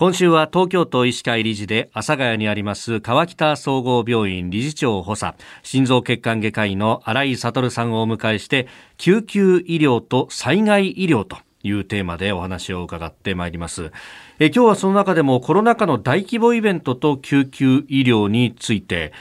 [0.00, 5.36] 今週は東京都医師会理事で阿佐ヶ谷にあります川北総合病院理事長補佐。
[5.62, 8.66] 心臓血管外科医の新井悟さんをお迎えして
[8.96, 13.92] 救急医療と災害医療というテーマでお話を伺ってまいります。
[14.38, 19.12] え今日はその中でもコロナ禍の大規模イベントと救急医療について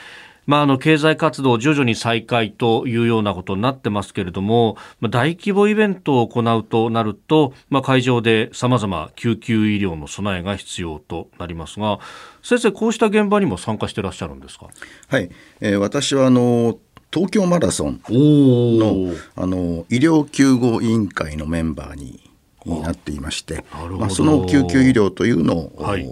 [0.49, 11.99] まあ、あの経済活動徐々に再開というようなことになってますけれども、まあ、大規模イベントを行うとなると、まあ、会場でさまざま救急医療の備えが必要となりますが
[12.41, 14.69] 先生こうした現場にも参加していらっしゃるんですか？
[15.07, 15.29] はい、
[15.61, 16.79] えー、私はあの
[17.13, 22.27] 東京マラソンのあの医療救護委員会のメンバーに
[22.65, 23.63] なっていまして
[23.99, 26.09] まあ、その救急医療というのを、はい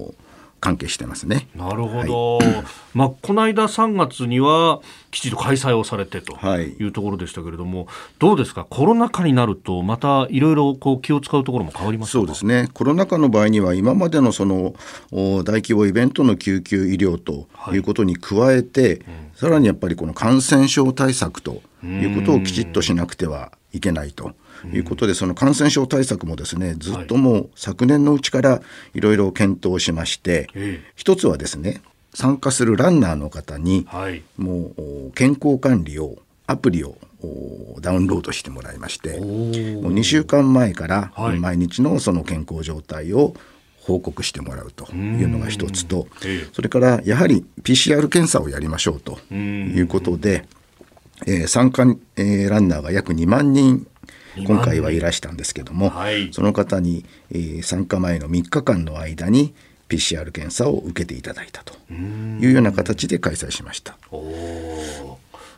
[0.59, 1.47] 関係してますね。
[1.55, 2.37] なるほど。
[2.37, 7.87] はい、まあこの間3月にはきちんと開催をされてというところでしたけれども、はい、
[8.19, 8.65] どうですか？
[8.65, 12.69] コロナ禍になるとまたいろいろこう気を使うところも変わりますそうですね。
[12.73, 14.73] コロナ禍の場合には今までのその
[15.11, 19.01] 大規模イベントの救急医療ということに加えて、はいうん、
[19.35, 24.33] さらにやっぱりこの感染症対策ということをきちっとしなくてはいけないと。
[24.65, 28.61] いうことで、その感染症対策もですねずっともう昨年のうちから
[28.93, 30.47] いろいろ検討しまして、
[30.95, 31.81] 一つはですね
[32.13, 33.87] 参加するランナーの方に、
[34.37, 36.97] もう健康管理をアプリを
[37.81, 39.29] ダウンロードしてもらいましてもう
[39.93, 43.33] 2週間前から毎日のその健康状態を
[43.81, 46.07] 報告してもらうというのが一つと、
[46.53, 50.45] それからやはり PCR 検査をやりましょうということで、
[51.25, 51.83] えー、参加、
[52.15, 53.87] えー、ランナーが約2万人
[54.45, 59.53] 今回はいらしたんですけども、はい、その方に、えー、参加前の3日間の間に
[59.89, 63.97] PCR 検査を受けていただいたというような形で開催しました。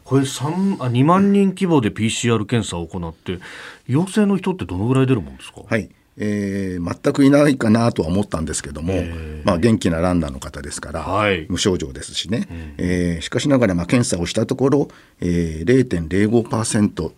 [0.10, 3.40] これ3あ2万人規模で PCR 検査を行って
[3.88, 5.90] 陽性の人ってどのぐらい出るもんですか、はい。
[6.22, 8.96] えー、全くいないかなとは思ったんですけども、
[9.46, 14.88] まあ、元気なランナーの方ですから、はい、無症状ですしね、うん、えー、しかしながらまあ検査をしたところ、
[15.22, 17.12] えー、0.05%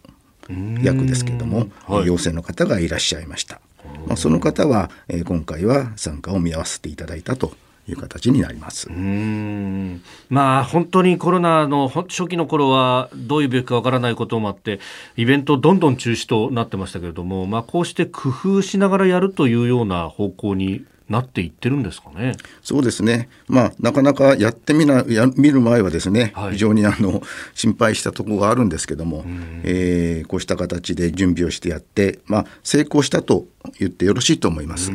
[0.81, 3.61] 役ですけれども、はい、陽性の方がいらっしゃいました。
[4.07, 7.53] まあ、その方は、えー、今回は参加を見合わせていただいたと
[7.87, 8.87] いう形になります。
[8.89, 10.01] うん。
[10.29, 14.79] まあ本当にコロナの初期の頃はどういう病気かわからないこともあって
[15.17, 22.35] イベントどんどん中止となってましたけれども、まあ、こうして工夫しながらやるというような方向になっていってるんですかね。
[22.63, 23.29] そうですね。
[23.47, 27.21] まあなかなかやってみなや見る前はですね、はい、非常にあの
[27.53, 29.23] 心配したところがあるんですけども、
[29.63, 33.45] えー、こうした形で準備をしてやって、まあ成功したと
[33.79, 34.91] 言ってよろしいと思います。
[34.91, 34.93] で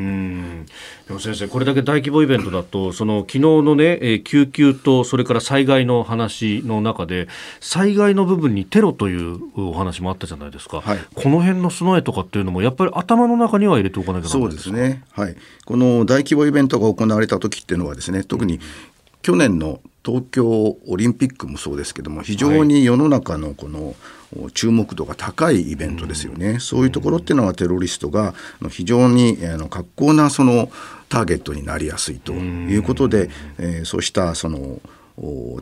[1.11, 7.29] も先生、これだけ大規模イベントだと、その昨日のね、えー、救急とそれから災害の話の中で、
[7.61, 10.81] 災害の部分にテロというお話もあったじゃないですか。
[10.81, 15.05] はい、この辺の備えとかっていうのもやっぱり頭の中には入れておかなきゃそうですね。
[15.13, 15.37] はい。
[15.65, 18.61] この大規模イベントが行われた時っていうのはですね、特に
[19.23, 23.97] 去年の東京オリンピックもそうですけども非常に世の中のこの
[24.55, 28.35] 注目度が高いイベントですよね、うん、そういうところっていうのはテロリストが
[28.71, 30.71] 非常に格好なその
[31.09, 34.81] ターゲットになりやすいということで、えー、そうしたその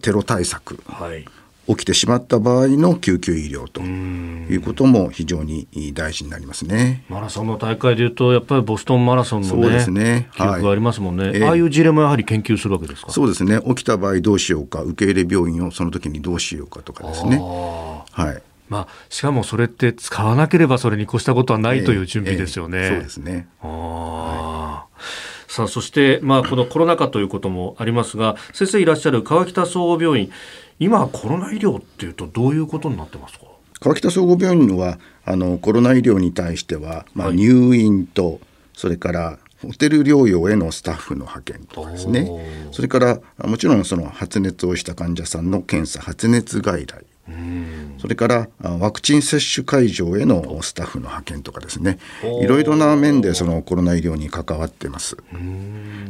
[0.02, 1.24] テロ対策、はい
[1.66, 7.04] 起きてしまった場合の救急医療ということも非常に大事になりますね。
[7.08, 13.12] マラソンの大会でいうと、やっぱりボストンマラソンの、ね、そうですね、記録がありますもんね、はい、ああいう事例もやはり研究するわけですか？
[13.12, 17.38] そうですね、起きた場合どうしようか、受け入れ病院をその時にどうしようかとかですね。
[17.38, 18.42] はい。
[18.66, 22.78] まあ、しかもそれって使わなければそれに越したことはないという準備ですよね。
[22.78, 23.46] えーえー、そうですね。
[23.62, 24.53] あ、はい、
[25.54, 30.32] さあそして、まあ、このコロナ禍ということもありますが先生いらっしゃる川北総合病院
[30.80, 33.44] 今コロナ医療っていうとどういうことになってますか？
[33.78, 38.40] 川北総合病院はあのコロナ医療に対しては、まあ、入院と、はい、
[38.72, 42.30] それからホテル療養へのスタッフの派遣とかですね。
[42.72, 47.04] それからもちろんその発熱をした患者さんの検査発熱外来。
[47.98, 51.98] それからワクチン接種会場へのスタッフの派遣とかですね。
[52.42, 55.16] いろいろな面でそのコロナ医療に関わってます。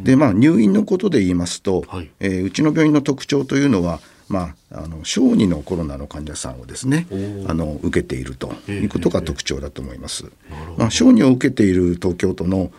[0.03, 4.01] でまあ入院のことで言いますと、はい、えー、うちの病院の特徴というのは
[4.35, 7.07] まあ、あの小児のコロナの患者さんをですね
[7.47, 10.25] あの受けているということが特徴だと思います。
[10.77, 12.73] まあ、小児を受けている東京都の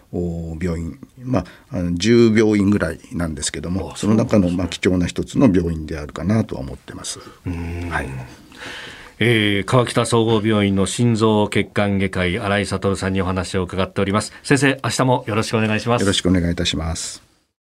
[0.62, 7.20] 病院、まあ、10病院ぐらいなんですけどもその中のまあ貴重な一つの病院であるかなとは思ってます。
[7.90, 8.10] はい。
[9.20, 14.34] えー、川北総合病院の心臓血管外科医新井悟さんにお話を伺っております。
[14.44, 16.02] 先生明日もよろしくお願いします。
[16.02, 17.25] よろしくお願いいたします